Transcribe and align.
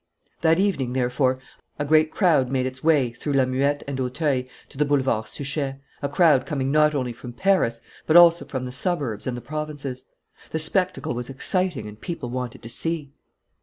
That 0.41 0.57
evening, 0.57 0.93
therefore, 0.93 1.37
a 1.77 1.85
great 1.85 2.09
crowd 2.11 2.49
made 2.49 2.65
its 2.65 2.83
way, 2.83 3.11
through 3.11 3.33
La 3.33 3.45
Muette 3.45 3.83
and 3.87 3.99
Auteuil, 3.99 4.45
to 4.69 4.77
the 4.79 4.83
Boulevard 4.83 5.27
Suchet, 5.27 5.75
a 6.01 6.09
crowd 6.09 6.47
coming 6.47 6.71
not 6.71 6.95
only 6.95 7.13
from 7.13 7.33
Paris, 7.33 7.81
but 8.07 8.17
also 8.17 8.43
from 8.45 8.65
the 8.65 8.71
suburbs 8.71 9.27
and 9.27 9.37
the 9.37 9.41
provinces. 9.41 10.03
The 10.49 10.57
spectacle 10.57 11.13
was 11.13 11.29
exciting, 11.29 11.87
and 11.87 12.01
people 12.01 12.31
wanted 12.31 12.63
to 12.63 12.69
see. 12.69 13.13